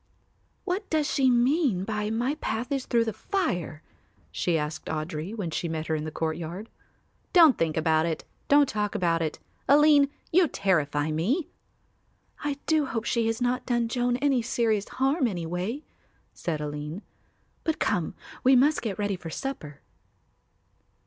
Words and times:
"What 0.65 0.89
does 0.89 1.05
she 1.07 1.29
mean 1.29 1.83
by 1.83 2.09
my 2.09 2.33
path 2.33 2.71
is 2.71 2.87
through 2.87 3.05
the 3.05 3.13
fire?" 3.13 3.83
she 4.31 4.57
asked 4.57 4.87
Audry, 4.87 5.35
when 5.35 5.51
she 5.51 5.69
met 5.69 5.85
her 5.85 5.95
in 5.95 6.05
the 6.05 6.11
courtyard. 6.11 6.69
"Don't 7.33 7.55
think 7.55 7.77
about 7.77 8.07
it, 8.07 8.23
don't 8.47 8.67
talk 8.67 8.95
about 8.95 9.21
it. 9.21 9.37
Aline, 9.69 10.09
you 10.31 10.47
terrify 10.47 11.11
me." 11.11 11.49
"I 12.43 12.57
do 12.65 12.87
hope 12.87 13.05
she 13.05 13.27
has 13.27 13.39
not 13.43 13.67
done 13.67 13.87
Joan 13.87 14.17
any 14.17 14.41
serious 14.41 14.87
harm 14.89 15.27
anyway," 15.27 15.83
said 16.33 16.61
Aline. 16.61 17.03
"But 17.63 17.77
come, 17.77 18.15
we 18.43 18.55
must 18.55 18.81
get 18.81 18.97
ready 18.97 19.15
for 19.15 19.29
supper." 19.29 19.81